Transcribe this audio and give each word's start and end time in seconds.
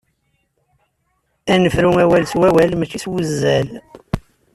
Ad 1.53 1.59
nefru 1.63 1.91
awal 2.03 2.23
s 2.27 2.33
wawal 2.39 2.71
mačči 2.75 2.99
s 3.03 3.05
wuzzal. 3.11 3.67